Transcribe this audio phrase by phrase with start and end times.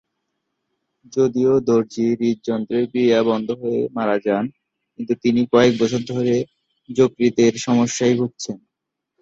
[1.13, 4.45] যদিও দর্জি হৃদযন্ত্রের ক্রিয়া বন্ধ হয়ে মারা যান
[4.93, 6.35] কিন্তু তিনি কয়েক বছর ধরে
[6.89, 8.57] যকৃতের সমস্যায় ভুগছেন।